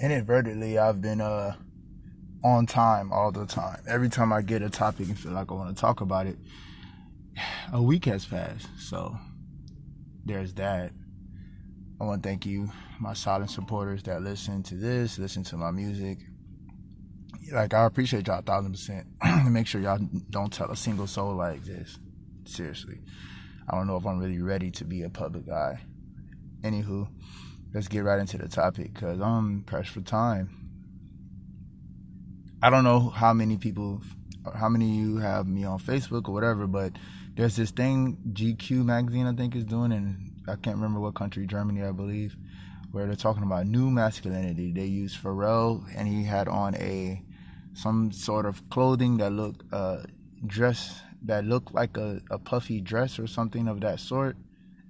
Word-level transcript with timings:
inadvertently 0.00 0.78
I've 0.78 1.00
been 1.00 1.20
uh 1.20 1.54
on 2.44 2.66
time 2.66 3.10
all 3.12 3.32
the 3.32 3.46
time. 3.46 3.82
Every 3.88 4.10
time 4.10 4.32
I 4.32 4.42
get 4.42 4.62
a 4.62 4.68
topic 4.68 5.08
and 5.08 5.18
feel 5.18 5.32
like 5.32 5.50
I 5.50 5.54
want 5.54 5.74
to 5.74 5.80
talk 5.80 6.02
about 6.02 6.26
it, 6.26 6.36
a 7.72 7.82
week 7.82 8.04
has 8.04 8.26
passed. 8.26 8.68
So 8.78 9.16
there's 10.24 10.52
that. 10.54 10.92
I 12.00 12.04
want 12.04 12.22
to 12.22 12.28
thank 12.28 12.44
you, 12.44 12.70
my 13.00 13.14
silent 13.14 13.50
supporters 13.50 14.02
that 14.02 14.22
listen 14.22 14.62
to 14.64 14.74
this, 14.74 15.18
listen 15.18 15.42
to 15.44 15.56
my 15.56 15.70
music. 15.70 16.18
Like 17.52 17.72
I 17.72 17.84
appreciate 17.84 18.26
y'all 18.26 18.40
a 18.40 18.42
thousand 18.42 18.72
percent. 18.72 19.06
Make 19.48 19.66
sure 19.66 19.80
y'all 19.80 19.98
don't 20.30 20.52
tell 20.52 20.70
a 20.70 20.76
single 20.76 21.06
soul 21.06 21.34
like 21.34 21.64
this. 21.64 21.98
Seriously. 22.44 23.00
I 23.68 23.76
don't 23.76 23.86
know 23.86 23.96
if 23.96 24.06
I'm 24.06 24.18
really 24.18 24.42
ready 24.42 24.70
to 24.72 24.84
be 24.84 25.02
a 25.02 25.08
public 25.08 25.46
guy. 25.46 25.80
Anywho, 26.60 27.08
let's 27.74 27.88
get 27.88 28.04
right 28.04 28.20
into 28.20 28.38
the 28.38 28.48
topic 28.48 28.94
because 28.94 29.20
I'm 29.20 29.62
pressed 29.62 29.90
for 29.90 30.00
time. 30.00 30.48
I 32.62 32.70
don't 32.70 32.84
know 32.84 33.10
how 33.10 33.34
many 33.34 33.56
people, 33.56 34.00
how 34.54 34.68
many 34.68 34.88
of 34.88 34.94
you 34.94 35.16
have 35.18 35.48
me 35.48 35.64
on 35.64 35.80
Facebook 35.80 36.28
or 36.28 36.32
whatever, 36.32 36.68
but 36.68 36.92
there's 37.34 37.56
this 37.56 37.72
thing 37.72 38.16
GQ 38.32 38.84
magazine 38.84 39.26
I 39.26 39.32
think 39.32 39.56
is 39.56 39.64
doing, 39.64 39.92
and 39.92 40.30
I 40.48 40.54
can't 40.54 40.76
remember 40.76 41.00
what 41.00 41.16
country, 41.16 41.46
Germany 41.46 41.82
I 41.82 41.90
believe, 41.90 42.36
where 42.92 43.06
they're 43.06 43.16
talking 43.16 43.42
about 43.42 43.66
new 43.66 43.90
masculinity. 43.90 44.72
They 44.72 44.86
used 44.86 45.20
Pharrell, 45.20 45.84
and 45.96 46.06
he 46.06 46.22
had 46.22 46.46
on 46.46 46.76
a 46.76 47.22
some 47.74 48.12
sort 48.12 48.46
of 48.46 48.70
clothing 48.70 49.16
that 49.16 49.32
looked 49.32 49.64
uh, 49.74 50.04
dress 50.46 51.00
that 51.22 51.44
looked 51.44 51.74
like 51.74 51.96
a, 51.96 52.20
a 52.30 52.38
puffy 52.38 52.80
dress 52.80 53.18
or 53.18 53.26
something 53.26 53.66
of 53.66 53.80
that 53.80 53.98
sort, 53.98 54.36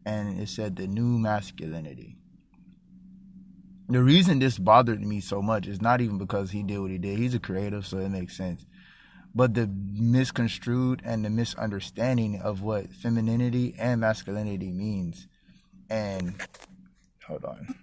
and 0.05 0.39
it 0.39 0.49
said 0.51 0.77
the 0.77 0.87
new 0.87 1.19
masculinity 1.19 2.19
the 3.89 4.03
reason 4.03 4.39
this 4.39 4.59
bothered 4.59 5.03
me 5.03 5.21
so 5.21 5.43
much 5.43 5.67
is 5.67 5.83
not 5.83 6.01
even 6.01 6.19
because 6.19 6.51
he 6.51 6.63
did 6.63 6.79
what 6.79 6.91
he 6.91 6.99
did. 6.99 7.19
He's 7.19 7.35
a 7.35 7.39
creative, 7.39 7.87
so 7.87 7.99
it 7.99 8.09
makes 8.09 8.37
sense. 8.37 8.65
But 9.35 9.55
the 9.55 9.67
misconstrued 9.67 11.03
and 11.05 11.25
the 11.25 11.31
misunderstanding 11.31 12.41
of 12.41 12.63
what 12.63 12.93
femininity 12.93 13.75
and 13.79 14.01
masculinity 14.01 14.71
means. 14.71 15.27
And 15.91 16.35
hold 17.27 17.45
on. 17.45 17.75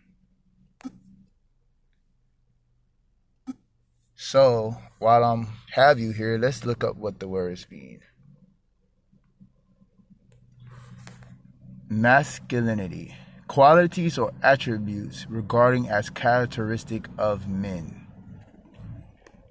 So 4.15 4.77
while 4.99 5.23
I'm 5.23 5.49
have 5.73 5.99
you 5.99 6.11
here, 6.11 6.37
let's 6.37 6.65
look 6.65 6.83
up 6.83 6.95
what 6.95 7.19
the 7.19 7.27
words 7.27 7.67
mean. 7.69 7.99
Masculinity 11.89 13.15
qualities 13.51 14.17
or 14.17 14.31
attributes 14.43 15.25
regarding 15.29 15.89
as 15.89 16.09
characteristic 16.09 17.09
of 17.17 17.49
men. 17.49 18.07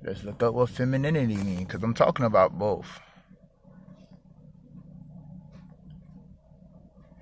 Let's 0.02 0.24
look 0.24 0.42
up 0.42 0.54
what 0.54 0.70
femininity 0.70 1.36
means 1.36 1.66
because 1.66 1.82
I'm 1.82 1.92
talking 1.92 2.24
about 2.24 2.58
both. 2.58 2.98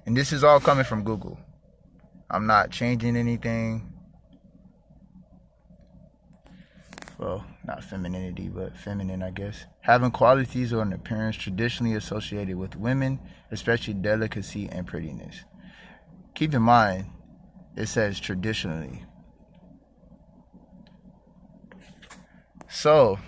And 0.07 0.17
this 0.17 0.33
is 0.33 0.45
all 0.45 0.61
coming 0.61 0.85
from 0.85 1.03
Google. 1.03 1.37
I'm 2.31 2.47
not 2.47 2.71
changing 2.71 3.17
anything. 3.17 3.93
Well, 7.19 7.45
not 7.67 7.83
femininity, 7.83 8.51
but 8.51 8.77
feminine, 8.77 9.25
I 9.25 9.33
guess. 9.33 9.67
Having 9.81 10.13
qualities 10.13 10.73
or 10.73 10.83
an 10.83 10.93
appearance 10.93 11.35
traditionally 11.35 11.97
associated 11.97 12.55
with 12.55 12.77
women, 12.77 13.19
especially 13.51 13.95
delicacy 13.95 14.69
and 14.71 14.87
prettiness 14.87 15.43
keep 16.39 16.55
in 16.55 16.63
mind, 16.63 17.05
it 17.77 17.89
says 17.89 18.21
traditionally. 18.21 19.05
So, 22.71 23.19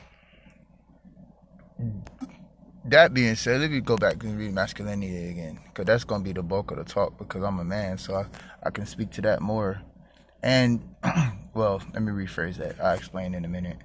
that 2.85 3.13
being 3.13 3.35
said, 3.35 3.61
let 3.61 3.73
me 3.73 3.81
go 3.81 3.97
back 3.97 4.23
and 4.23 4.39
read 4.39 4.55
masculinity 4.55 5.29
again, 5.29 5.59
because 5.65 5.87
that's 5.87 6.05
going 6.05 6.21
to 6.21 6.25
be 6.25 6.33
the 6.33 6.45
bulk 6.45 6.71
of 6.71 6.77
the 6.77 6.85
talk, 6.85 7.19
because 7.19 7.43
I'm 7.43 7.59
a 7.59 7.65
man, 7.65 7.99
so 7.99 8.15
I, 8.15 8.27
I 8.63 8.71
can 8.71 8.87
speak 8.87 9.11
to 9.13 9.23
that 9.23 9.43
more. 9.43 9.83
And, 10.41 10.95
well, 11.53 11.83
let 11.93 12.03
me 12.03 12.13
rephrase 12.13 12.59
that. 12.59 12.81
I'll 12.81 12.95
explain 12.95 13.35
in 13.35 13.45
a 13.45 13.49
minute. 13.49 13.79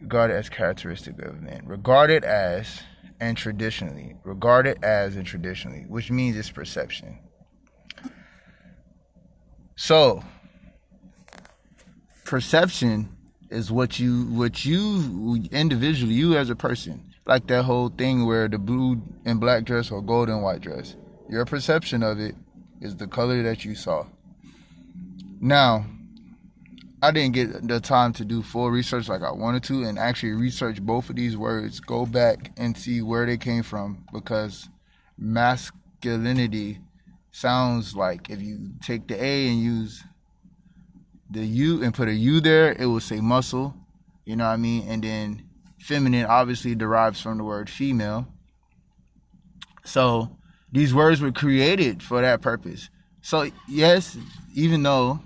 Regarded 0.00 0.36
as 0.36 0.48
characteristic 0.48 1.20
of 1.20 1.42
men. 1.42 1.64
Regarded 1.66 2.24
as 2.24 2.80
and 3.20 3.36
traditionally. 3.36 4.16
Regarded 4.24 4.82
as 4.82 5.16
and 5.16 5.26
traditionally, 5.26 5.84
which 5.86 6.10
means 6.10 6.34
it's 6.34 6.50
perception. 6.50 7.18
So, 9.80 10.24
perception 12.24 13.16
is 13.48 13.70
what 13.70 14.00
you 14.00 14.24
what 14.24 14.64
you 14.64 15.44
individually 15.52 16.14
you 16.14 16.36
as 16.36 16.50
a 16.50 16.56
person 16.56 17.14
like 17.26 17.46
that 17.46 17.62
whole 17.62 17.88
thing 17.88 18.26
where 18.26 18.48
the 18.48 18.58
blue 18.58 19.00
and 19.24 19.38
black 19.38 19.62
dress 19.64 19.92
or 19.92 20.02
gold 20.02 20.28
and 20.30 20.42
white 20.42 20.62
dress 20.62 20.96
your 21.30 21.44
perception 21.44 22.02
of 22.02 22.18
it 22.18 22.34
is 22.80 22.96
the 22.96 23.06
color 23.06 23.42
that 23.44 23.64
you 23.64 23.76
saw. 23.76 24.04
Now 25.40 25.86
i 27.00 27.12
didn't 27.12 27.34
get 27.34 27.68
the 27.68 27.78
time 27.78 28.12
to 28.14 28.24
do 28.24 28.42
full 28.42 28.72
research 28.72 29.08
like 29.08 29.22
i 29.22 29.30
wanted 29.30 29.62
to 29.62 29.84
and 29.84 29.96
actually 29.96 30.32
research 30.32 30.82
both 30.82 31.08
of 31.08 31.14
these 31.14 31.36
words 31.36 31.78
go 31.78 32.04
back 32.04 32.50
and 32.56 32.76
see 32.76 33.00
where 33.00 33.26
they 33.26 33.36
came 33.36 33.62
from 33.62 34.04
because 34.12 34.68
masculinity 35.16 36.80
sounds 37.38 37.94
like 37.94 38.30
if 38.30 38.42
you 38.42 38.72
take 38.82 39.06
the 39.06 39.22
A 39.22 39.48
and 39.48 39.60
use 39.60 40.02
the 41.30 41.46
U 41.46 41.82
and 41.82 41.94
put 41.94 42.08
a 42.08 42.14
U 42.14 42.40
there, 42.40 42.72
it 42.72 42.86
will 42.86 43.00
say 43.00 43.20
muscle. 43.20 43.74
You 44.24 44.36
know 44.36 44.44
what 44.44 44.54
I 44.54 44.56
mean? 44.56 44.88
And 44.88 45.02
then 45.04 45.44
feminine 45.78 46.26
obviously 46.26 46.74
derives 46.74 47.20
from 47.20 47.38
the 47.38 47.44
word 47.44 47.70
female. 47.70 48.26
So 49.84 50.36
these 50.72 50.92
words 50.92 51.20
were 51.20 51.32
created 51.32 52.02
for 52.02 52.20
that 52.20 52.42
purpose. 52.42 52.90
So 53.22 53.50
yes, 53.68 54.16
even 54.54 54.82
though 54.82 55.20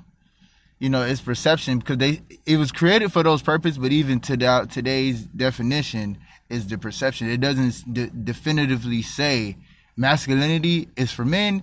you 0.78 0.90
know 0.90 1.02
it's 1.02 1.20
perception 1.20 1.78
because 1.78 1.98
they 1.98 2.20
it 2.44 2.58
was 2.58 2.72
created 2.72 3.12
for 3.12 3.22
those 3.22 3.42
purposes, 3.42 3.78
but 3.78 3.92
even 3.92 4.20
to 4.20 4.66
today's 4.70 5.22
definition 5.22 6.18
is 6.50 6.66
the 6.66 6.76
perception. 6.76 7.30
It 7.30 7.40
doesn't 7.40 7.92
de- 7.92 8.10
definitively 8.10 9.02
say 9.02 9.56
masculinity 9.96 10.88
is 10.96 11.10
for 11.10 11.24
men 11.24 11.62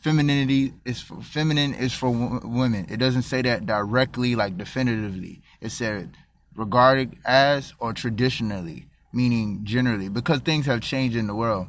femininity 0.00 0.74
is 0.84 1.00
for, 1.00 1.20
feminine 1.20 1.74
is 1.74 1.92
for 1.92 2.12
w- 2.12 2.40
women. 2.44 2.86
It 2.88 2.98
doesn't 2.98 3.22
say 3.22 3.42
that 3.42 3.66
directly, 3.66 4.34
like 4.34 4.56
definitively. 4.56 5.42
It 5.60 5.70
said 5.70 6.16
regarded 6.54 7.16
as 7.24 7.72
or 7.78 7.92
traditionally, 7.92 8.86
meaning 9.12 9.60
generally, 9.62 10.08
because 10.08 10.40
things 10.40 10.66
have 10.66 10.80
changed 10.80 11.16
in 11.16 11.26
the 11.26 11.34
world. 11.34 11.68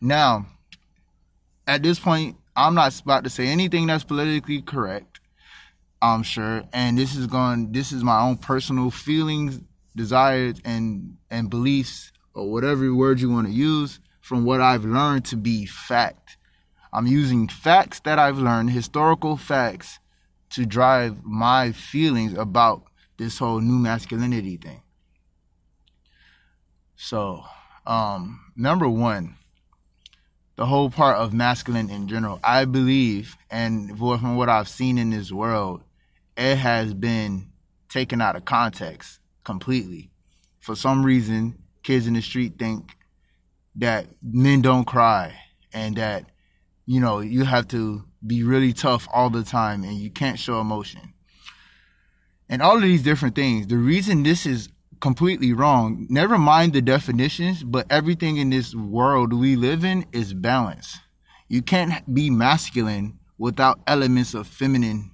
Now, 0.00 0.46
at 1.66 1.82
this 1.82 1.98
point, 1.98 2.36
I'm 2.56 2.74
not 2.74 2.98
about 3.00 3.24
to 3.24 3.30
say 3.30 3.46
anything 3.48 3.86
that's 3.86 4.04
politically 4.04 4.62
correct. 4.62 5.20
I'm 6.02 6.22
sure, 6.22 6.62
and 6.72 6.96
this 6.96 7.14
is 7.14 7.26
going. 7.26 7.72
This 7.72 7.92
is 7.92 8.02
my 8.02 8.20
own 8.22 8.38
personal 8.38 8.90
feelings, 8.90 9.60
desires, 9.94 10.56
and 10.64 11.18
and 11.30 11.50
beliefs, 11.50 12.10
or 12.32 12.50
whatever 12.50 12.92
word 12.94 13.20
you 13.20 13.30
want 13.30 13.48
to 13.48 13.52
use, 13.52 14.00
from 14.20 14.44
what 14.44 14.62
I've 14.62 14.84
learned 14.84 15.26
to 15.26 15.36
be 15.36 15.66
fact 15.66 16.38
I'm 16.92 17.06
using 17.06 17.48
facts 17.48 18.00
that 18.00 18.18
I've 18.18 18.38
learned, 18.38 18.70
historical 18.70 19.36
facts, 19.36 19.98
to 20.50 20.66
drive 20.66 21.24
my 21.24 21.72
feelings 21.72 22.34
about 22.34 22.82
this 23.16 23.38
whole 23.38 23.60
new 23.60 23.78
masculinity 23.78 24.56
thing. 24.56 24.82
So, 26.96 27.44
um, 27.86 28.40
number 28.56 28.88
one, 28.88 29.36
the 30.56 30.66
whole 30.66 30.90
part 30.90 31.16
of 31.16 31.32
masculine 31.32 31.88
in 31.88 32.08
general, 32.08 32.40
I 32.44 32.64
believe, 32.64 33.36
and 33.50 33.96
from 33.96 34.36
what 34.36 34.48
I've 34.48 34.68
seen 34.68 34.98
in 34.98 35.10
this 35.10 35.32
world, 35.32 35.82
it 36.36 36.56
has 36.56 36.92
been 36.92 37.52
taken 37.88 38.20
out 38.20 38.36
of 38.36 38.44
context 38.44 39.20
completely. 39.44 40.10
For 40.58 40.74
some 40.74 41.04
reason, 41.04 41.62
kids 41.82 42.06
in 42.06 42.14
the 42.14 42.20
street 42.20 42.58
think 42.58 42.96
that 43.76 44.06
men 44.22 44.60
don't 44.60 44.84
cry 44.84 45.34
and 45.72 45.96
that 45.96 46.29
you 46.90 46.98
know, 46.98 47.20
you 47.20 47.44
have 47.44 47.68
to 47.68 48.02
be 48.26 48.42
really 48.42 48.72
tough 48.72 49.06
all 49.12 49.30
the 49.30 49.44
time 49.44 49.84
and 49.84 49.94
you 49.94 50.10
can't 50.10 50.40
show 50.40 50.60
emotion. 50.60 51.14
And 52.48 52.60
all 52.60 52.74
of 52.74 52.82
these 52.82 53.04
different 53.04 53.36
things. 53.36 53.68
The 53.68 53.76
reason 53.76 54.24
this 54.24 54.44
is 54.44 54.70
completely 54.98 55.52
wrong, 55.52 56.08
never 56.10 56.36
mind 56.36 56.72
the 56.72 56.82
definitions, 56.82 57.62
but 57.62 57.86
everything 57.90 58.38
in 58.38 58.50
this 58.50 58.74
world 58.74 59.32
we 59.32 59.54
live 59.54 59.84
in 59.84 60.04
is 60.10 60.34
balance. 60.34 60.98
You 61.46 61.62
can't 61.62 62.12
be 62.12 62.28
masculine 62.28 63.20
without 63.38 63.78
elements 63.86 64.34
of 64.34 64.48
feminine 64.48 65.12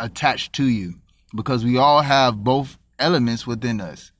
attached 0.00 0.52
to 0.54 0.64
you 0.64 0.94
because 1.32 1.64
we 1.64 1.78
all 1.78 2.02
have 2.02 2.42
both 2.42 2.76
elements 2.98 3.46
within 3.46 3.80
us. 3.80 4.10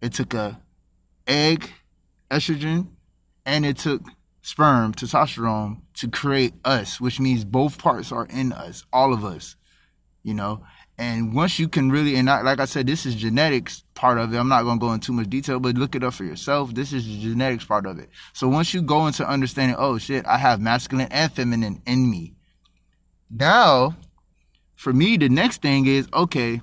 It 0.00 0.12
took 0.12 0.34
a 0.34 0.60
egg, 1.26 1.68
estrogen, 2.30 2.90
and 3.44 3.66
it 3.66 3.78
took 3.78 4.02
sperm, 4.42 4.92
testosterone, 4.92 5.80
to 5.94 6.08
create 6.08 6.54
us, 6.64 7.00
which 7.00 7.20
means 7.20 7.44
both 7.44 7.78
parts 7.78 8.12
are 8.12 8.26
in 8.26 8.52
us, 8.52 8.84
all 8.92 9.12
of 9.14 9.24
us. 9.24 9.56
you 10.22 10.34
know. 10.34 10.64
And 10.98 11.34
once 11.34 11.58
you 11.58 11.68
can 11.68 11.90
really, 11.90 12.16
and 12.16 12.28
I, 12.28 12.42
like 12.42 12.60
I 12.60 12.66
said, 12.66 12.86
this 12.86 13.06
is 13.06 13.14
genetics 13.14 13.82
part 13.94 14.18
of 14.18 14.32
it. 14.32 14.38
I'm 14.38 14.48
not 14.48 14.62
going 14.62 14.78
to 14.78 14.86
go 14.86 14.92
into 14.92 15.06
too 15.06 15.12
much 15.12 15.30
detail, 15.30 15.58
but 15.58 15.76
look 15.76 15.94
it 15.94 16.04
up 16.04 16.14
for 16.14 16.24
yourself. 16.24 16.74
This 16.74 16.92
is 16.92 17.06
the 17.06 17.18
genetics 17.18 17.64
part 17.64 17.86
of 17.86 17.98
it. 17.98 18.10
So 18.34 18.48
once 18.48 18.74
you 18.74 18.82
go 18.82 19.06
into 19.06 19.26
understanding, 19.26 19.76
oh 19.78 19.98
shit, 19.98 20.26
I 20.26 20.38
have 20.38 20.60
masculine 20.60 21.08
and 21.10 21.32
feminine 21.32 21.82
in 21.86 22.10
me. 22.10 22.34
Now, 23.30 23.96
for 24.76 24.92
me, 24.92 25.16
the 25.16 25.28
next 25.28 25.62
thing 25.62 25.86
is, 25.86 26.06
okay, 26.12 26.60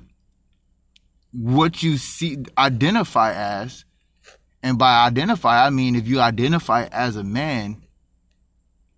what 1.32 1.82
you 1.84 1.98
see, 1.98 2.38
identify 2.58 3.34
as, 3.34 3.84
and 4.62 4.78
by 4.78 5.06
identify, 5.06 5.66
I 5.66 5.70
mean 5.70 5.96
if 5.96 6.08
you 6.08 6.20
identify 6.20 6.86
as 6.92 7.16
a 7.16 7.24
man, 7.24 7.82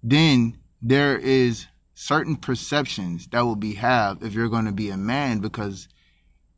then 0.04 0.58
there 0.82 1.18
is 1.18 1.68
certain 1.94 2.36
perceptions 2.36 3.28
that 3.28 3.42
will 3.42 3.56
be 3.56 3.76
have 3.76 4.24
if 4.24 4.34
you're 4.34 4.50
going 4.50 4.66
to 4.66 4.72
be 4.72 4.90
a 4.90 4.98
man 4.98 5.40
because 5.40 5.88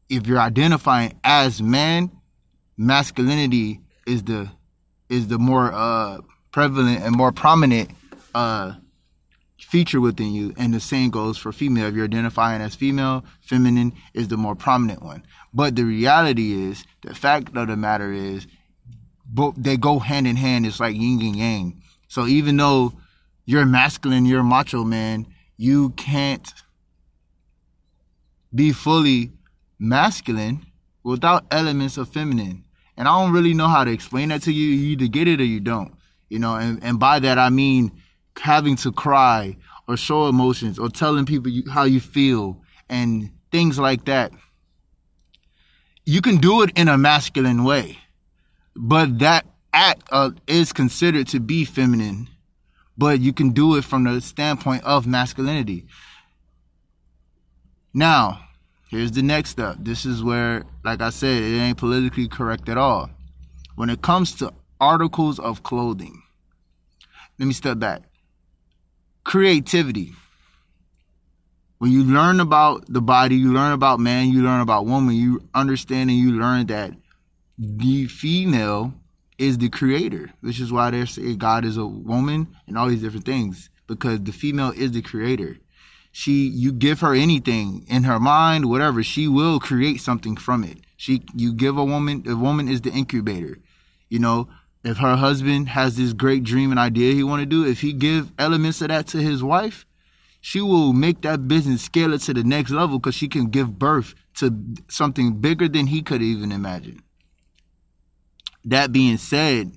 if 0.09 0.27
you're 0.27 0.39
identifying 0.39 1.19
as 1.23 1.61
man, 1.61 2.11
masculinity 2.77 3.81
is 4.07 4.23
the 4.23 4.49
is 5.09 5.27
the 5.27 5.37
more 5.37 5.71
uh, 5.73 6.19
prevalent 6.51 7.01
and 7.01 7.15
more 7.15 7.31
prominent 7.31 7.91
uh, 8.33 8.73
feature 9.59 9.99
within 9.99 10.33
you, 10.33 10.53
and 10.57 10.73
the 10.73 10.79
same 10.79 11.09
goes 11.09 11.37
for 11.37 11.51
female. 11.51 11.87
If 11.87 11.95
you're 11.95 12.05
identifying 12.05 12.61
as 12.61 12.75
female, 12.75 13.25
feminine 13.41 13.93
is 14.13 14.27
the 14.27 14.37
more 14.37 14.55
prominent 14.55 15.03
one. 15.03 15.23
But 15.53 15.75
the 15.75 15.83
reality 15.83 16.53
is, 16.69 16.85
the 17.01 17.13
fact 17.13 17.55
of 17.55 17.67
the 17.67 17.77
matter 17.77 18.11
is, 18.11 18.47
both 19.33 19.55
they 19.57 19.77
go 19.77 19.99
hand 19.99 20.27
in 20.27 20.35
hand. 20.35 20.65
It's 20.65 20.79
like 20.79 20.95
yin 20.95 21.21
and 21.21 21.35
yang. 21.35 21.81
So 22.07 22.27
even 22.27 22.57
though 22.57 22.93
you're 23.45 23.65
masculine, 23.65 24.25
you're 24.25 24.43
macho 24.43 24.83
man, 24.83 25.27
you 25.57 25.89
can't 25.91 26.47
be 28.53 28.71
fully 28.71 29.31
masculine 29.79 30.65
without 31.03 31.45
elements 31.51 31.97
of 31.97 32.09
feminine. 32.09 32.63
And 32.95 33.07
I 33.07 33.19
don't 33.19 33.33
really 33.33 33.55
know 33.55 33.67
how 33.67 33.83
to 33.83 33.91
explain 33.91 34.29
that 34.29 34.43
to 34.43 34.53
you. 34.53 34.67
You 34.67 34.91
either 34.91 35.07
get 35.07 35.27
it 35.27 35.41
or 35.41 35.45
you 35.45 35.59
don't. 35.59 35.93
You 36.29 36.39
know, 36.39 36.55
and, 36.55 36.83
and 36.83 36.99
by 36.99 37.19
that 37.19 37.39
I 37.39 37.49
mean 37.49 37.91
having 38.39 38.75
to 38.77 38.91
cry 38.91 39.57
or 39.87 39.97
show 39.97 40.27
emotions 40.27 40.79
or 40.79 40.89
telling 40.89 41.25
people 41.25 41.51
you, 41.51 41.69
how 41.69 41.83
you 41.83 41.99
feel 41.99 42.61
and 42.89 43.31
things 43.51 43.79
like 43.79 44.05
that. 44.05 44.31
You 46.05 46.21
can 46.21 46.37
do 46.37 46.61
it 46.63 46.71
in 46.75 46.87
a 46.87 46.97
masculine 46.97 47.63
way, 47.63 47.97
but 48.75 49.19
that 49.19 49.45
act 49.73 50.03
uh, 50.11 50.31
is 50.47 50.73
considered 50.73 51.27
to 51.27 51.39
be 51.39 51.65
feminine 51.65 52.27
but 52.97 53.19
you 53.19 53.33
can 53.33 53.51
do 53.51 53.75
it 53.75 53.83
from 53.83 54.03
the 54.03 54.21
standpoint 54.21 54.83
of 54.83 55.07
masculinity. 55.07 55.85
Now, 57.93 58.45
here's 58.89 59.11
the 59.11 59.21
next 59.21 59.51
step. 59.51 59.77
This 59.79 60.05
is 60.05 60.23
where, 60.23 60.63
like 60.83 61.01
I 61.01 61.09
said, 61.09 61.43
it 61.43 61.57
ain't 61.57 61.77
politically 61.77 62.27
correct 62.27 62.69
at 62.69 62.77
all. 62.77 63.09
When 63.75 63.89
it 63.89 64.01
comes 64.01 64.35
to 64.35 64.53
articles 64.79 65.39
of 65.39 65.63
clothing, 65.63 66.21
let 67.39 67.47
me 67.47 67.53
step 67.53 67.79
back. 67.79 68.03
Creativity. 69.23 70.13
When 71.79 71.91
you 71.91 72.03
learn 72.03 72.39
about 72.39 72.85
the 72.87 73.01
body, 73.01 73.35
you 73.35 73.53
learn 73.53 73.73
about 73.73 73.99
man, 73.99 74.29
you 74.29 74.43
learn 74.43 74.61
about 74.61 74.85
woman, 74.85 75.15
you 75.15 75.41
understand 75.53 76.09
and 76.09 76.19
you 76.19 76.33
learn 76.33 76.67
that 76.67 76.93
the 77.57 78.07
female 78.07 78.93
is 79.37 79.57
the 79.57 79.69
creator, 79.69 80.31
which 80.41 80.59
is 80.59 80.71
why 80.71 80.91
they 80.91 81.05
say 81.05 81.35
God 81.35 81.65
is 81.65 81.77
a 81.77 81.85
woman 81.85 82.47
and 82.67 82.77
all 82.77 82.87
these 82.87 83.01
different 83.01 83.25
things 83.25 83.69
because 83.87 84.21
the 84.21 84.31
female 84.31 84.71
is 84.71 84.91
the 84.91 85.01
creator. 85.01 85.57
She, 86.11 86.47
you 86.47 86.71
give 86.71 86.99
her 86.99 87.13
anything 87.15 87.85
in 87.87 88.03
her 88.03 88.19
mind, 88.19 88.69
whatever, 88.69 89.01
she 89.03 89.27
will 89.27 89.59
create 89.59 89.99
something 89.99 90.35
from 90.35 90.63
it. 90.63 90.77
She, 90.95 91.23
you 91.35 91.53
give 91.53 91.77
a 91.77 91.83
woman, 91.83 92.23
the 92.23 92.37
woman 92.37 92.69
is 92.69 92.81
the 92.81 92.91
incubator. 92.91 93.57
You 94.09 94.19
know, 94.19 94.47
if 94.83 94.97
her 94.97 95.15
husband 95.15 95.69
has 95.69 95.97
this 95.97 96.13
great 96.13 96.43
dream 96.43 96.69
and 96.69 96.79
idea 96.79 97.13
he 97.13 97.23
want 97.23 97.41
to 97.41 97.45
do, 97.47 97.65
if 97.65 97.81
he 97.81 97.93
give 97.93 98.31
elements 98.37 98.81
of 98.81 98.89
that 98.89 99.07
to 99.07 99.17
his 99.17 99.43
wife, 99.43 99.85
she 100.39 100.61
will 100.61 100.93
make 100.93 101.21
that 101.21 101.47
business 101.47 101.81
scale 101.81 102.13
it 102.13 102.21
to 102.21 102.33
the 102.33 102.43
next 102.43 102.69
level 102.69 102.99
because 102.99 103.15
she 103.15 103.27
can 103.27 103.47
give 103.47 103.79
birth 103.79 104.13
to 104.35 104.53
something 104.89 105.39
bigger 105.39 105.67
than 105.67 105.87
he 105.87 106.01
could 106.01 106.21
even 106.21 106.51
imagine 106.51 107.01
that 108.65 108.91
being 108.91 109.17
said, 109.17 109.71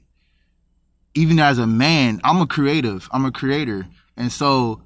even 1.15 1.38
as 1.38 1.59
a 1.59 1.67
man, 1.67 2.21
I'm 2.25 2.41
a 2.41 2.47
creative. 2.47 3.09
I'm 3.12 3.25
a 3.25 3.33
creator. 3.33 3.87
And 4.17 4.31
so 4.31 4.83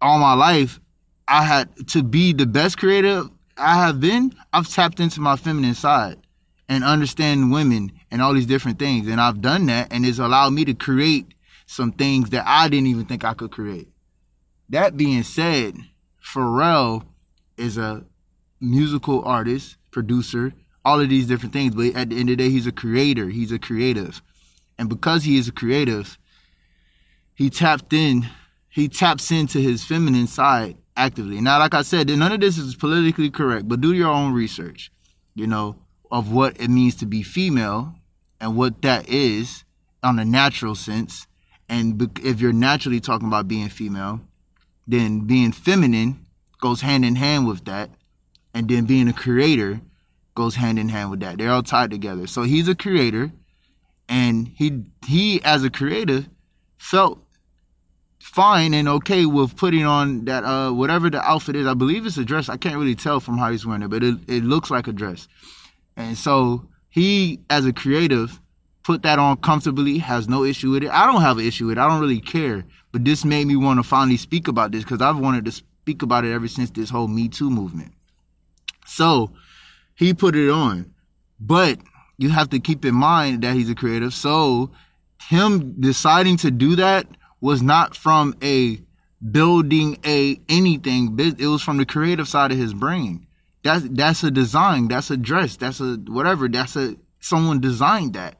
all 0.00 0.18
my 0.18 0.34
life, 0.34 0.80
I 1.26 1.44
had 1.44 1.88
to 1.88 2.02
be 2.02 2.32
the 2.32 2.46
best 2.46 2.78
creative 2.78 3.30
I 3.56 3.76
have 3.86 4.00
been, 4.00 4.34
I've 4.52 4.68
tapped 4.68 5.00
into 5.00 5.20
my 5.20 5.36
feminine 5.36 5.74
side 5.74 6.18
and 6.68 6.84
understand 6.84 7.52
women 7.52 7.92
and 8.10 8.20
all 8.20 8.34
these 8.34 8.46
different 8.46 8.78
things. 8.78 9.08
And 9.08 9.20
I've 9.20 9.40
done 9.40 9.66
that 9.66 9.92
and 9.92 10.04
it's 10.04 10.18
allowed 10.18 10.50
me 10.50 10.64
to 10.66 10.74
create 10.74 11.32
some 11.66 11.92
things 11.92 12.30
that 12.30 12.44
I 12.46 12.68
didn't 12.68 12.88
even 12.88 13.06
think 13.06 13.24
I 13.24 13.34
could 13.34 13.50
create. 13.50 13.88
That 14.68 14.96
being 14.96 15.22
said, 15.22 15.76
Pharrell 16.22 17.04
is 17.56 17.78
a 17.78 18.04
musical 18.60 19.24
artist, 19.24 19.76
producer, 19.90 20.52
all 20.86 21.00
of 21.00 21.08
these 21.08 21.26
different 21.26 21.52
things. 21.52 21.74
But 21.74 21.96
at 21.96 22.10
the 22.10 22.20
end 22.20 22.30
of 22.30 22.36
the 22.38 22.44
day, 22.44 22.48
he's 22.48 22.66
a 22.66 22.72
creator. 22.72 23.28
He's 23.28 23.50
a 23.50 23.58
creative. 23.58 24.22
And 24.78 24.88
because 24.88 25.24
he 25.24 25.36
is 25.36 25.48
a 25.48 25.52
creative, 25.52 26.16
he 27.34 27.50
tapped 27.50 27.92
in, 27.92 28.28
he 28.68 28.88
taps 28.88 29.32
into 29.32 29.58
his 29.58 29.84
feminine 29.84 30.28
side 30.28 30.76
actively. 30.96 31.40
Now, 31.40 31.58
like 31.58 31.74
I 31.74 31.82
said, 31.82 32.08
none 32.08 32.30
of 32.30 32.40
this 32.40 32.56
is 32.56 32.76
politically 32.76 33.30
correct, 33.30 33.68
but 33.68 33.80
do 33.80 33.92
your 33.92 34.10
own 34.10 34.32
research, 34.32 34.92
you 35.34 35.46
know, 35.46 35.76
of 36.10 36.30
what 36.32 36.60
it 36.60 36.68
means 36.68 36.94
to 36.96 37.06
be 37.06 37.22
female 37.22 37.94
and 38.40 38.56
what 38.56 38.80
that 38.82 39.08
is 39.08 39.64
on 40.04 40.20
a 40.20 40.24
natural 40.24 40.76
sense. 40.76 41.26
And 41.68 42.00
if 42.22 42.40
you're 42.40 42.52
naturally 42.52 43.00
talking 43.00 43.26
about 43.26 43.48
being 43.48 43.68
female, 43.68 44.20
then 44.86 45.26
being 45.26 45.50
feminine 45.50 46.24
goes 46.60 46.82
hand 46.82 47.04
in 47.04 47.16
hand 47.16 47.48
with 47.48 47.64
that. 47.64 47.90
And 48.54 48.68
then 48.68 48.86
being 48.86 49.08
a 49.08 49.12
creator 49.12 49.80
goes 50.36 50.54
hand 50.54 50.78
in 50.78 50.88
hand 50.88 51.10
with 51.10 51.20
that. 51.20 51.38
They're 51.38 51.50
all 51.50 51.64
tied 51.64 51.90
together. 51.90 52.28
So 52.28 52.42
he's 52.42 52.68
a 52.68 52.76
creator, 52.76 53.32
and 54.08 54.46
he 54.54 54.84
he 55.04 55.42
as 55.42 55.64
a 55.64 55.70
creator 55.70 56.26
felt 56.78 57.18
fine 58.20 58.74
and 58.74 58.88
okay 58.88 59.24
with 59.24 59.56
putting 59.56 59.84
on 59.84 60.26
that 60.26 60.44
uh 60.44 60.70
whatever 60.70 61.10
the 61.10 61.20
outfit 61.28 61.56
is. 61.56 61.66
I 61.66 61.74
believe 61.74 62.06
it's 62.06 62.18
a 62.18 62.24
dress. 62.24 62.48
I 62.48 62.56
can't 62.56 62.76
really 62.76 62.94
tell 62.94 63.18
from 63.18 63.38
how 63.38 63.50
he's 63.50 63.66
wearing 63.66 63.82
it, 63.82 63.88
but 63.88 64.04
it, 64.04 64.18
it 64.28 64.44
looks 64.44 64.70
like 64.70 64.86
a 64.86 64.92
dress. 64.92 65.26
And 65.96 66.16
so 66.16 66.68
he 66.88 67.40
as 67.50 67.66
a 67.66 67.72
creative 67.72 68.40
put 68.86 69.02
that 69.02 69.18
on 69.18 69.36
comfortably, 69.38 69.98
has 69.98 70.28
no 70.28 70.44
issue 70.44 70.70
with 70.70 70.84
it. 70.84 70.90
I 70.90 71.06
don't 71.06 71.20
have 71.20 71.38
an 71.38 71.44
issue 71.44 71.66
with 71.66 71.76
it. 71.76 71.80
I 71.80 71.88
don't 71.88 72.00
really 72.00 72.20
care. 72.20 72.64
But 72.92 73.04
this 73.04 73.24
made 73.24 73.48
me 73.48 73.56
want 73.56 73.80
to 73.80 73.82
finally 73.82 74.16
speak 74.16 74.46
about 74.46 74.70
this 74.70 74.84
because 74.84 75.02
I've 75.02 75.18
wanted 75.18 75.44
to 75.46 75.50
speak 75.50 76.02
about 76.02 76.24
it 76.24 76.32
ever 76.32 76.46
since 76.46 76.70
this 76.70 76.88
whole 76.88 77.08
Me 77.08 77.28
Too 77.28 77.50
movement. 77.50 77.92
So 78.86 79.32
he 79.96 80.14
put 80.14 80.36
it 80.36 80.50
on. 80.50 80.94
But 81.40 81.78
you 82.18 82.30
have 82.30 82.50
to 82.50 82.60
keep 82.60 82.84
in 82.84 82.94
mind 82.94 83.42
that 83.42 83.54
he's 83.54 83.70
a 83.70 83.74
creative. 83.74 84.14
So 84.14 84.70
him 85.28 85.80
deciding 85.80 86.36
to 86.38 86.50
do 86.50 86.76
that 86.76 87.06
was 87.40 87.62
not 87.62 87.96
from 87.96 88.34
a 88.42 88.80
building 89.30 89.98
a 90.04 90.40
anything. 90.48 91.18
It 91.18 91.46
was 91.46 91.62
from 91.62 91.78
the 91.78 91.86
creative 91.86 92.28
side 92.28 92.52
of 92.52 92.58
his 92.58 92.74
brain. 92.74 93.26
That's 93.62 93.86
that's 93.90 94.22
a 94.22 94.30
design. 94.30 94.88
That's 94.88 95.10
a 95.10 95.16
dress. 95.16 95.56
That's 95.56 95.80
a 95.80 95.96
whatever. 96.06 96.48
That's 96.48 96.76
a 96.76 96.96
someone 97.20 97.60
designed 97.60 98.14
that, 98.14 98.36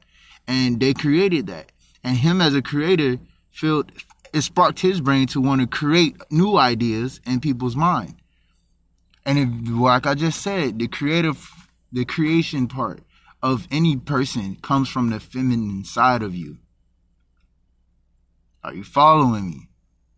and 0.47 0.79
they 0.79 0.93
created 0.93 1.47
that. 1.47 1.71
And 2.03 2.15
him 2.15 2.39
as 2.39 2.55
a 2.55 2.61
creator 2.61 3.19
felt 3.51 3.91
it 4.33 4.41
sparked 4.41 4.79
his 4.79 5.01
brain 5.01 5.27
to 5.27 5.41
want 5.41 5.61
to 5.61 5.67
create 5.67 6.15
new 6.31 6.57
ideas 6.57 7.19
in 7.25 7.39
people's 7.39 7.75
mind. 7.75 8.15
And 9.27 9.37
if, 9.37 9.49
like 9.69 10.07
I 10.07 10.15
just 10.15 10.41
said, 10.41 10.79
the 10.79 10.87
creative, 10.87 11.51
the 11.91 12.05
creation 12.05 12.69
part 12.69 13.01
of 13.43 13.67
any 13.69 13.97
person 13.97 14.55
comes 14.61 14.87
from 14.87 15.09
the 15.09 15.19
feminine 15.19 15.83
side 15.83 16.23
of 16.23 16.33
you. 16.33 16.59
Are 18.63 18.73
you 18.73 18.85
following 18.85 19.49
me? 19.49 19.67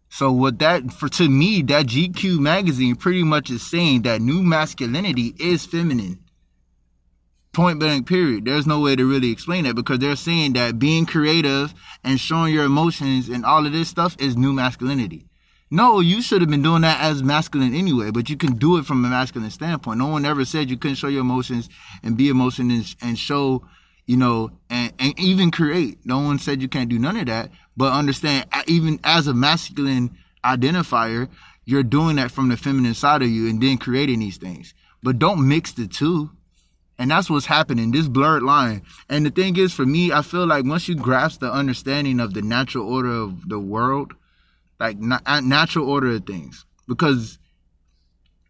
So 0.10 0.32
what 0.32 0.60
that 0.60 0.94
for 0.94 1.10
to 1.10 1.28
me 1.28 1.64
that 1.64 1.88
GQ 1.88 2.40
magazine 2.40 2.96
pretty 2.96 3.24
much 3.24 3.50
is 3.50 3.68
saying 3.68 4.04
that 4.04 4.22
new 4.22 4.44
masculinity 4.44 5.36
is 5.40 5.66
feminine. 5.66 6.20
Point 7.52 7.80
blank 7.80 8.08
period. 8.08 8.46
There's 8.46 8.68
no 8.68 8.80
way 8.80 8.96
to 8.96 9.10
really 9.10 9.32
explain 9.32 9.64
that 9.64 9.76
because 9.76 9.98
they're 10.00 10.16
saying 10.16 10.54
that 10.54 10.78
being 10.78 11.08
creative 11.08 11.74
and 12.04 12.20
showing 12.20 12.54
your 12.54 12.66
emotions 12.66 13.28
and 13.28 13.44
all 13.44 13.66
of 13.66 13.72
this 13.72 13.90
stuff 13.90 14.16
is 14.20 14.38
new 14.38 14.54
masculinity. 14.54 15.29
No, 15.72 16.00
you 16.00 16.22
should 16.22 16.42
have 16.42 16.50
been 16.50 16.64
doing 16.64 16.82
that 16.82 17.00
as 17.00 17.22
masculine 17.22 17.76
anyway, 17.76 18.10
but 18.10 18.28
you 18.28 18.38
can 18.38 18.56
do 18.56 18.78
it 18.78 18.86
from 18.86 19.06
a 19.06 19.10
masculine 19.10 19.52
standpoint. 19.52 20.00
No 20.00 20.08
one 20.08 20.26
ever 20.26 20.44
said 20.44 20.70
you 20.70 20.78
couldn't 20.78 20.96
show 20.96 21.08
your 21.08 21.22
emotions 21.22 21.70
and 22.02 22.18
be 22.18 22.30
emotional 22.30 22.76
and, 22.76 22.96
and 23.02 23.20
show, 23.20 23.64
you 24.08 24.18
know, 24.18 24.52
and, 24.72 24.94
and 24.98 25.20
even 25.20 25.52
create. 25.52 26.00
No 26.06 26.20
one 26.20 26.40
said 26.40 26.62
you 26.62 26.68
can't 26.68 26.90
do 26.90 26.98
none 26.98 27.18
of 27.18 27.28
that, 27.28 27.52
but 27.78 27.94
understand, 27.94 28.48
even 28.66 29.00
as 29.04 29.28
a 29.28 29.34
masculine 29.34 30.18
identifier, 30.44 31.30
you're 31.66 31.84
doing 31.84 32.16
that 32.16 32.32
from 32.32 32.50
the 32.50 32.58
feminine 32.58 32.96
side 32.96 33.22
of 33.22 33.30
you 33.30 33.48
and 33.48 33.62
then 33.62 33.78
creating 33.78 34.20
these 34.20 34.38
things. 34.38 34.74
But 35.04 35.20
don't 35.20 35.48
mix 35.48 35.72
the 35.72 35.88
two. 35.88 36.32
And 36.98 37.12
that's 37.12 37.30
what's 37.30 37.46
happening, 37.46 37.92
this 37.92 38.10
blurred 38.10 38.44
line. 38.44 38.82
And 39.08 39.26
the 39.26 39.30
thing 39.30 39.56
is, 39.56 39.72
for 39.72 39.86
me, 39.86 40.12
I 40.12 40.22
feel 40.22 40.46
like 40.46 40.66
once 40.66 40.90
you 40.90 40.96
grasp 40.96 41.40
the 41.40 41.50
understanding 41.50 42.20
of 42.20 42.34
the 42.34 42.42
natural 42.42 42.92
order 42.92 43.12
of 43.12 43.48
the 43.48 43.60
world, 43.60 44.16
like 44.80 44.98
uh, 45.26 45.42
natural 45.42 45.90
order 45.90 46.16
of 46.16 46.26
things, 46.26 46.66
because 46.88 47.38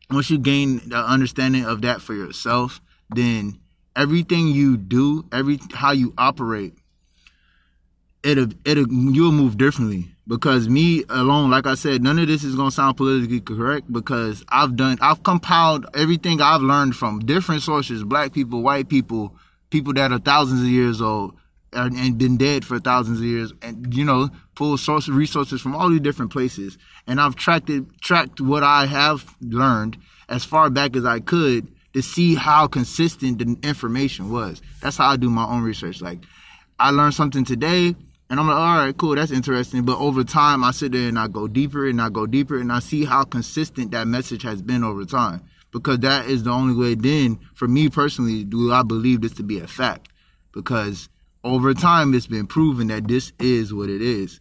once 0.10 0.30
you 0.30 0.38
gain 0.38 0.82
the 0.90 0.98
understanding 0.98 1.66
of 1.66 1.82
that 1.82 2.02
for 2.02 2.14
yourself, 2.14 2.82
then 3.10 3.60
everything 3.96 4.48
you 4.48 4.78
do, 4.78 5.26
every 5.32 5.60
how 5.74 5.92
you 5.92 6.14
operate, 6.18 6.74
it'll 8.24 8.50
it'll 8.66 8.92
you'll 8.92 9.32
move 9.32 9.58
differently. 9.58 10.10
Because 10.28 10.70
me 10.70 11.04
alone, 11.10 11.50
like 11.50 11.66
I 11.66 11.74
said, 11.74 12.04
none 12.04 12.20
of 12.20 12.28
this 12.28 12.44
is 12.44 12.56
gonna 12.56 12.70
sound 12.70 12.98
politically 12.98 13.42
correct 13.42 13.92
because 13.92 14.46
I've 14.50 14.76
done, 14.76 15.00
I've 15.02 15.24
compiled 15.24 15.88
everything 15.96 16.40
I've 16.40 16.62
learned 16.62 16.96
from 16.96 17.20
different 17.20 17.64
sources, 17.64 18.04
black 18.04 18.32
people, 18.32 18.62
white 18.62 18.90
people, 18.90 19.36
people 19.72 19.92
that 19.94 20.12
are 20.12 20.20
thousands 20.20 20.62
of 20.62 20.68
years 20.68 21.02
old 21.02 21.34
and 21.74 22.18
been 22.18 22.38
dead 22.38 22.66
for 22.66 22.80
thousands 22.80 23.20
of 23.20 23.26
years, 23.26 23.54
and 23.62 23.94
you 23.94 24.06
know, 24.06 24.30
pull 24.56 24.78
source 24.78 25.08
resources 25.08 25.62
from 25.62 25.76
all 25.76 25.90
these 25.90 26.02
different 26.02 26.32
places, 26.32 26.78
and 27.08 27.20
I've 27.20 27.36
tracked 27.36 27.70
it, 27.70 27.84
tracked 28.02 28.42
what 28.42 28.64
I 28.64 28.86
have 28.86 29.36
learned 29.42 29.98
as 30.28 30.46
far 30.46 30.70
back 30.70 30.96
as 30.96 31.06
I 31.06 31.20
could 31.20 31.68
to 31.94 32.02
see 32.02 32.36
how 32.36 32.68
consistent 32.68 33.40
the 33.40 33.68
information 33.68 34.32
was. 34.32 34.62
That's 34.82 34.98
how 34.98 35.10
I 35.10 35.18
do 35.18 35.30
my 35.30 35.46
own 35.46 35.64
research. 35.64 36.02
Like, 36.02 36.20
I 36.80 36.92
learned 36.92 37.16
something 37.16 37.44
today 37.44 37.96
and 38.30 38.40
I'm 38.40 38.48
like, 38.48 38.58
all 38.58 38.78
right, 38.78 38.96
cool, 38.96 39.16
that's 39.16 39.32
interesting. 39.32 39.84
But 39.84 39.98
over 39.98 40.24
time, 40.24 40.64
I 40.64 40.72
sit 40.72 40.92
there 40.92 41.08
and 41.08 41.18
I 41.18 41.28
go 41.28 41.48
deeper 41.48 41.88
and 41.88 42.00
I 42.00 42.10
go 42.10 42.28
deeper 42.28 42.60
and 42.60 42.72
I 42.72 42.80
see 42.80 43.06
how 43.06 43.24
consistent 43.24 43.92
that 43.92 44.08
message 44.08 44.44
has 44.44 44.62
been 44.62 44.84
over 44.84 45.04
time. 45.04 45.44
Because 45.72 46.00
that 46.00 46.28
is 46.28 46.44
the 46.44 46.52
only 46.52 46.74
way 46.74 46.96
then, 46.96 47.40
for 47.54 47.68
me 47.68 47.90
personally, 47.90 48.44
do 48.44 48.72
I 48.72 48.84
believe 48.84 49.22
this 49.22 49.34
to 49.34 49.44
be 49.44 49.60
a 49.60 49.68
fact. 49.68 50.10
Because 50.52 51.10
over 51.44 51.74
time, 51.74 52.14
it's 52.14 52.28
been 52.28 52.48
proven 52.48 52.88
that 52.88 53.08
this 53.08 53.32
is 53.40 53.74
what 53.74 53.90
it 53.90 54.02
is. 54.02 54.40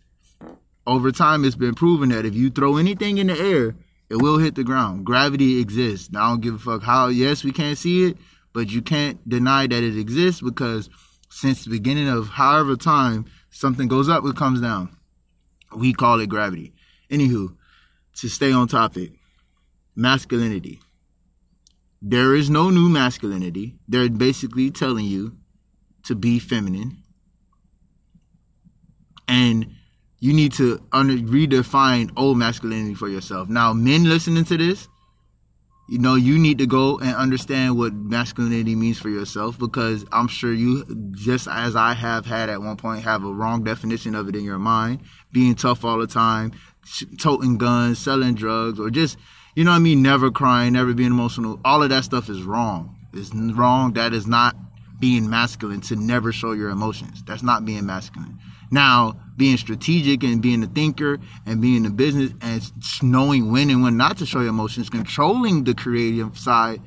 Over 0.86 1.12
time, 1.12 1.44
it's 1.44 1.56
been 1.56 1.74
proven 1.74 2.08
that 2.10 2.24
if 2.24 2.34
you 2.34 2.50
throw 2.50 2.76
anything 2.76 3.18
in 3.18 3.26
the 3.26 3.38
air, 3.38 3.76
it 4.08 4.16
will 4.16 4.38
hit 4.38 4.54
the 4.54 4.64
ground. 4.64 5.04
Gravity 5.04 5.60
exists. 5.60 6.10
Now, 6.10 6.24
I 6.24 6.28
don't 6.30 6.40
give 6.40 6.54
a 6.54 6.58
fuck 6.58 6.82
how, 6.82 7.08
yes, 7.08 7.44
we 7.44 7.52
can't 7.52 7.76
see 7.76 8.04
it, 8.04 8.16
but 8.52 8.70
you 8.70 8.80
can't 8.80 9.26
deny 9.28 9.66
that 9.66 9.82
it 9.82 9.98
exists 9.98 10.40
because 10.40 10.88
since 11.30 11.64
the 11.64 11.70
beginning 11.70 12.08
of 12.08 12.28
however 12.28 12.74
time, 12.74 13.26
Something 13.50 13.88
goes 13.88 14.08
up, 14.08 14.24
it 14.24 14.36
comes 14.36 14.60
down. 14.60 14.96
We 15.74 15.92
call 15.92 16.20
it 16.20 16.28
gravity. 16.28 16.74
Anywho, 17.10 17.56
to 18.16 18.28
stay 18.28 18.52
on 18.52 18.68
topic, 18.68 19.12
masculinity. 19.96 20.80
There 22.00 22.36
is 22.36 22.48
no 22.48 22.70
new 22.70 22.88
masculinity. 22.88 23.76
They're 23.88 24.08
basically 24.08 24.70
telling 24.70 25.06
you 25.06 25.37
to 26.08 26.14
be 26.14 26.38
feminine. 26.38 27.02
And 29.28 29.74
you 30.20 30.32
need 30.32 30.52
to 30.54 30.78
redefine 30.92 32.10
old 32.16 32.38
masculinity 32.38 32.94
for 32.94 33.08
yourself. 33.08 33.48
Now, 33.48 33.72
men 33.72 34.04
listening 34.04 34.44
to 34.46 34.56
this, 34.56 34.88
you 35.88 35.98
know, 35.98 36.16
you 36.16 36.38
need 36.38 36.58
to 36.58 36.66
go 36.66 36.98
and 36.98 37.14
understand 37.14 37.78
what 37.78 37.94
masculinity 37.94 38.74
means 38.74 38.98
for 38.98 39.08
yourself 39.08 39.58
because 39.58 40.04
I'm 40.12 40.28
sure 40.28 40.52
you, 40.52 40.84
just 41.12 41.48
as 41.48 41.76
I 41.76 41.94
have 41.94 42.26
had 42.26 42.50
at 42.50 42.60
one 42.60 42.76
point, 42.76 43.04
have 43.04 43.24
a 43.24 43.32
wrong 43.32 43.64
definition 43.64 44.14
of 44.14 44.28
it 44.28 44.36
in 44.36 44.44
your 44.44 44.58
mind. 44.58 45.00
Being 45.32 45.54
tough 45.54 45.84
all 45.84 45.98
the 45.98 46.06
time, 46.06 46.52
toting 47.18 47.56
guns, 47.56 47.98
selling 47.98 48.34
drugs, 48.34 48.78
or 48.78 48.90
just, 48.90 49.16
you 49.54 49.64
know 49.64 49.70
what 49.70 49.76
I 49.76 49.80
mean, 49.80 50.02
never 50.02 50.30
crying, 50.30 50.74
never 50.74 50.92
being 50.92 51.10
emotional. 51.10 51.60
All 51.64 51.82
of 51.82 51.90
that 51.90 52.04
stuff 52.04 52.28
is 52.28 52.42
wrong. 52.42 52.96
It's 53.14 53.34
wrong. 53.34 53.94
That 53.94 54.12
is 54.12 54.26
not 54.26 54.56
being 54.98 55.28
masculine 55.28 55.80
to 55.82 55.96
never 55.96 56.32
show 56.32 56.52
your 56.52 56.70
emotions. 56.70 57.22
That's 57.24 57.42
not 57.42 57.64
being 57.64 57.86
masculine. 57.86 58.38
Now, 58.70 59.18
being 59.36 59.56
strategic 59.56 60.22
and 60.24 60.42
being 60.42 60.62
a 60.62 60.66
thinker 60.66 61.18
and 61.46 61.62
being 61.62 61.86
a 61.86 61.90
business 61.90 62.32
and 62.40 62.62
knowing 63.02 63.50
when 63.52 63.70
and 63.70 63.82
when 63.82 63.96
not 63.96 64.18
to 64.18 64.26
show 64.26 64.40
your 64.40 64.50
emotions, 64.50 64.90
controlling 64.90 65.64
the 65.64 65.74
creative 65.74 66.36
side, 66.36 66.82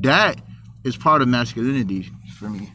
that 0.00 0.40
is 0.84 0.96
part 0.96 1.22
of 1.22 1.28
masculinity 1.28 2.10
for 2.38 2.48
me. 2.48 2.72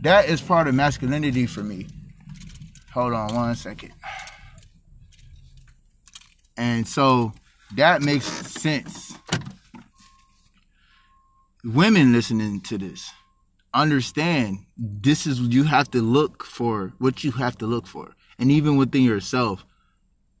That 0.00 0.28
is 0.28 0.40
part 0.40 0.68
of 0.68 0.74
masculinity 0.74 1.46
for 1.46 1.62
me. 1.62 1.86
Hold 2.92 3.12
on 3.12 3.34
one 3.34 3.54
second. 3.56 3.92
And 6.56 6.86
so 6.88 7.32
that 7.74 8.02
makes 8.02 8.24
sense. 8.24 9.18
Women 11.74 12.12
listening 12.12 12.60
to 12.62 12.78
this 12.78 13.10
understand 13.74 14.64
this 14.78 15.26
is 15.26 15.40
you 15.40 15.64
have 15.64 15.90
to 15.90 16.00
look 16.00 16.44
for 16.44 16.92
what 16.98 17.24
you 17.24 17.32
have 17.32 17.58
to 17.58 17.66
look 17.66 17.86
for. 17.86 18.14
And 18.38 18.52
even 18.52 18.76
within 18.76 19.02
yourself 19.02 19.64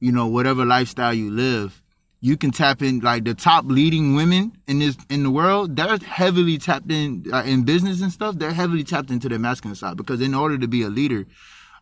you 0.00 0.12
know 0.12 0.26
whatever 0.26 0.64
lifestyle 0.64 1.14
you 1.14 1.30
live 1.30 1.82
you 2.20 2.36
can 2.36 2.50
tap 2.50 2.82
in 2.82 3.00
like 3.00 3.24
the 3.24 3.34
top 3.34 3.64
leading 3.66 4.14
women 4.14 4.52
in 4.66 4.78
this 4.78 4.96
in 5.10 5.22
the 5.22 5.30
world 5.30 5.76
they're 5.76 5.98
heavily 5.98 6.58
tapped 6.58 6.90
in 6.90 7.24
uh, 7.32 7.42
in 7.44 7.64
business 7.64 8.00
and 8.02 8.12
stuff 8.12 8.38
they're 8.38 8.52
heavily 8.52 8.84
tapped 8.84 9.10
into 9.10 9.28
their 9.28 9.38
masculine 9.38 9.74
side. 9.74 9.96
Because 9.96 10.20
in 10.20 10.34
order 10.34 10.58
to 10.58 10.68
be 10.68 10.82
a 10.82 10.88
leader 10.88 11.26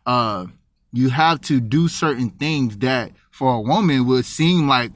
uh 0.05 0.45
you 0.91 1.09
have 1.09 1.41
to 1.41 1.59
do 1.59 1.87
certain 1.87 2.29
things 2.29 2.77
that 2.77 3.11
for 3.31 3.53
a 3.53 3.61
woman 3.61 4.07
would 4.07 4.25
seem 4.25 4.67
like 4.67 4.91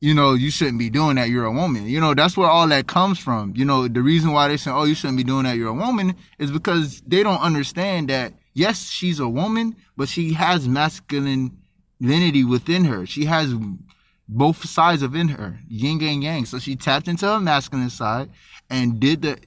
you 0.00 0.14
know, 0.14 0.32
you 0.32 0.50
shouldn't 0.50 0.78
be 0.78 0.88
doing 0.88 1.16
that. 1.16 1.28
You're 1.28 1.44
a 1.44 1.52
woman. 1.52 1.86
You 1.86 2.00
know, 2.00 2.14
that's 2.14 2.36
where 2.36 2.48
all 2.48 2.66
that 2.68 2.86
comes 2.86 3.18
from. 3.18 3.52
You 3.54 3.66
know, 3.66 3.86
the 3.86 4.00
reason 4.00 4.32
why 4.32 4.48
they 4.48 4.56
say, 4.56 4.70
oh, 4.70 4.84
you 4.84 4.94
shouldn't 4.94 5.18
be 5.18 5.24
doing 5.24 5.44
that. 5.44 5.56
You're 5.56 5.68
a 5.68 5.74
woman 5.74 6.14
is 6.38 6.50
because 6.50 7.02
they 7.06 7.22
don't 7.22 7.40
understand 7.40 8.08
that, 8.08 8.32
yes, 8.54 8.88
she's 8.88 9.20
a 9.20 9.28
woman, 9.28 9.76
but 9.98 10.08
she 10.08 10.32
has 10.32 10.66
masculinity 10.66 12.44
within 12.44 12.84
her. 12.86 13.04
She 13.04 13.26
has 13.26 13.54
both 14.26 14.64
sides 14.66 15.02
of 15.02 15.14
in 15.14 15.28
her, 15.28 15.58
yin 15.68 16.02
and 16.02 16.22
yang. 16.22 16.46
So 16.46 16.58
she 16.58 16.76
tapped 16.76 17.06
into 17.06 17.26
her 17.26 17.38
masculine 17.38 17.90
side 17.90 18.30
and 18.70 18.98
did 19.00 19.20
the, 19.20 19.38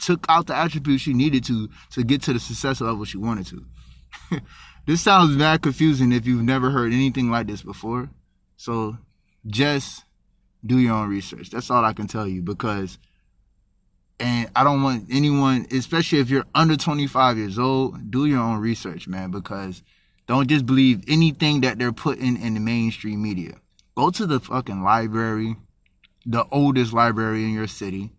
took 0.00 0.26
out 0.28 0.48
the 0.48 0.56
attributes 0.56 1.02
she 1.04 1.14
needed 1.14 1.44
to, 1.44 1.68
to 1.90 2.02
get 2.02 2.22
to 2.22 2.32
the 2.32 2.40
success 2.40 2.80
level 2.80 3.04
she 3.04 3.18
wanted 3.18 3.46
to. 3.46 4.40
this 4.86 5.02
sounds 5.02 5.36
mad 5.36 5.62
confusing 5.62 6.10
if 6.10 6.26
you've 6.26 6.42
never 6.42 6.70
heard 6.70 6.92
anything 6.92 7.30
like 7.30 7.46
this 7.46 7.62
before. 7.62 8.10
So 8.56 8.98
just 9.46 10.04
do 10.64 10.78
your 10.78 10.94
own 10.94 11.08
research. 11.08 11.50
That's 11.50 11.70
all 11.70 11.84
I 11.84 11.92
can 11.92 12.06
tell 12.06 12.26
you 12.26 12.42
because 12.42 12.98
and 14.20 14.50
I 14.54 14.64
don't 14.64 14.82
want 14.82 15.06
anyone, 15.10 15.66
especially 15.72 16.18
if 16.18 16.28
you're 16.28 16.44
under 16.54 16.76
25 16.76 17.38
years 17.38 17.58
old, 17.58 18.10
do 18.10 18.26
your 18.26 18.40
own 18.40 18.60
research, 18.60 19.08
man, 19.08 19.30
because 19.30 19.82
don't 20.26 20.46
just 20.46 20.66
believe 20.66 21.02
anything 21.08 21.62
that 21.62 21.78
they're 21.78 21.90
putting 21.90 22.40
in 22.40 22.52
the 22.52 22.60
mainstream 22.60 23.22
media. 23.22 23.54
Go 23.96 24.10
to 24.10 24.26
the 24.26 24.38
fucking 24.38 24.82
library, 24.82 25.56
the 26.26 26.44
oldest 26.52 26.92
library 26.92 27.44
in 27.44 27.54
your 27.54 27.66
city. 27.66 28.12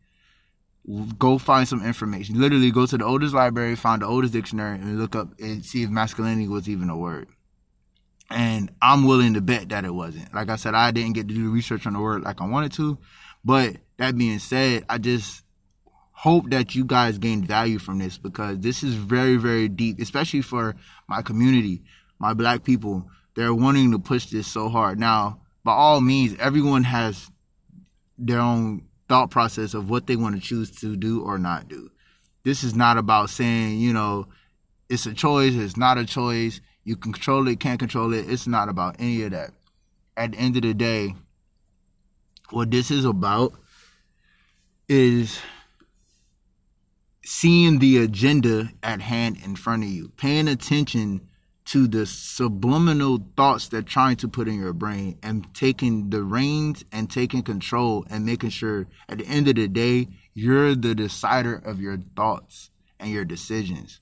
Go 1.19 1.37
find 1.37 1.67
some 1.67 1.85
information. 1.85 2.41
Literally 2.41 2.71
go 2.71 2.87
to 2.87 2.97
the 2.97 3.05
oldest 3.05 3.35
library, 3.35 3.75
find 3.75 4.01
the 4.01 4.07
oldest 4.07 4.33
dictionary, 4.33 4.79
and 4.79 4.99
look 4.99 5.15
up 5.15 5.39
and 5.39 5.63
see 5.63 5.83
if 5.83 5.91
masculinity 5.91 6.47
was 6.47 6.67
even 6.67 6.89
a 6.89 6.97
word. 6.97 7.27
And 8.31 8.71
I'm 8.81 9.05
willing 9.05 9.33
to 9.33 9.41
bet 9.41 9.69
that 9.69 9.85
it 9.85 9.93
wasn't. 9.93 10.33
Like 10.33 10.50
I 10.50 10.55
said, 10.55 10.73
I 10.73 10.91
didn't 10.91 11.13
get 11.13 11.27
to 11.27 11.33
do 11.33 11.51
research 11.51 11.85
on 11.85 11.93
the 11.93 12.00
word 12.00 12.23
like 12.23 12.41
I 12.41 12.47
wanted 12.47 12.71
to. 12.73 12.97
But 13.43 13.77
that 13.97 14.17
being 14.17 14.39
said, 14.39 14.85
I 14.89 14.97
just 14.97 15.43
hope 16.11 16.50
that 16.51 16.75
you 16.75 16.85
guys 16.85 17.17
gain 17.17 17.43
value 17.43 17.79
from 17.79 17.97
this 17.97 18.17
because 18.17 18.59
this 18.59 18.83
is 18.83 18.93
very, 18.93 19.38
very 19.38 19.67
deep, 19.67 20.00
especially 20.00 20.41
for 20.41 20.75
my 21.07 21.21
community, 21.21 21.81
my 22.19 22.33
black 22.33 22.63
people. 22.63 23.09
They're 23.35 23.53
wanting 23.53 23.91
to 23.91 24.00
push 24.00 24.27
this 24.27 24.47
so 24.47 24.69
hard. 24.69 25.00
Now, 25.00 25.41
by 25.63 25.73
all 25.73 26.01
means, 26.01 26.38
everyone 26.39 26.83
has 26.83 27.29
their 28.17 28.39
own 28.39 28.83
thought 29.09 29.31
process 29.31 29.73
of 29.73 29.89
what 29.89 30.07
they 30.07 30.15
want 30.15 30.35
to 30.35 30.41
choose 30.41 30.71
to 30.81 30.95
do 30.95 31.21
or 31.21 31.38
not 31.38 31.67
do. 31.67 31.91
This 32.43 32.63
is 32.63 32.75
not 32.75 32.97
about 32.97 33.29
saying, 33.29 33.79
you 33.79 33.93
know, 33.93 34.27
it's 34.89 35.05
a 35.05 35.13
choice, 35.13 35.55
it's 35.55 35.77
not 35.77 35.97
a 35.97 36.05
choice 36.05 36.61
you 36.83 36.95
can 36.95 37.13
control 37.13 37.47
it, 37.47 37.59
can't 37.59 37.79
control 37.79 38.13
it. 38.13 38.29
It's 38.29 38.47
not 38.47 38.69
about 38.69 38.95
any 39.00 39.23
of 39.23 39.31
that. 39.31 39.51
At 40.17 40.31
the 40.31 40.38
end 40.38 40.55
of 40.55 40.63
the 40.63 40.73
day, 40.73 41.15
what 42.50 42.71
this 42.71 42.91
is 42.91 43.05
about 43.05 43.53
is 44.89 45.39
seeing 47.23 47.79
the 47.79 47.97
agenda 47.97 48.69
at 48.83 49.01
hand 49.01 49.38
in 49.43 49.55
front 49.55 49.83
of 49.83 49.89
you, 49.89 50.09
paying 50.17 50.47
attention 50.47 51.21
to 51.63 51.88
the 51.88 52.05
subliminal 52.05 53.19
thoughts 53.38 53.67
they're 53.67 53.81
trying 53.81 54.17
to 54.17 54.27
put 54.27 54.47
in 54.47 54.59
your 54.59 54.73
brain 54.73 55.17
and 55.23 55.53
taking 55.53 56.09
the 56.09 56.23
reins 56.23 56.83
and 56.91 57.09
taking 57.09 57.43
control 57.43 58.05
and 58.09 58.25
making 58.25 58.50
sure 58.50 58.88
at 59.07 59.19
the 59.19 59.25
end 59.27 59.47
of 59.47 59.55
the 59.55 59.67
day, 59.67 60.07
you're 60.33 60.75
the 60.75 60.95
decider 60.95 61.55
of 61.55 61.79
your 61.79 61.97
thoughts 62.15 62.71
and 63.00 63.11
your 63.11 63.23
decisions. 63.23 64.01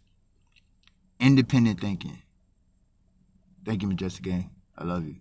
Independent 1.19 1.81
thinking. 1.81 2.21
Thank 3.69 3.83
you, 3.83 3.87
Majestic 3.87 4.23
Gang. 4.23 4.49
I 4.75 4.83
love 4.83 5.05
you. 5.05 5.17